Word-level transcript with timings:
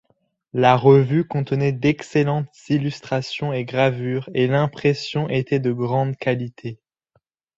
La 0.53 0.77
revue 0.77 1.27
contenait 1.27 1.73
d'excellentes 1.73 2.49
illustrations 2.69 3.53
et 3.53 3.65
gravures, 3.65 4.31
et 4.33 4.47
l'impression 4.47 5.29
était 5.29 5.59
de 5.59 5.71
grande 5.71 6.17
qualité. 6.17 6.79